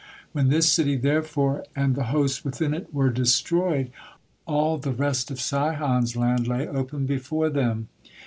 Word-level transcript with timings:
When 0.31 0.49
this 0.49 0.67
city 0.67 0.95
therefore 0.95 1.63
and 1.75 1.93
the 1.93 2.05
hosts 2.05 2.43
within 2.43 2.73
it 2.73 2.91
were 2.91 3.11
destroyed, 3.11 3.91
all 4.47 4.79
the 4.79 4.93
rest 4.93 5.29
of 5.29 5.39
Sihon's 5.39 6.15
land 6.15 6.47
lay 6.47 6.67
open 6.67 7.05
before 7.05 7.51
them. 7.51 7.87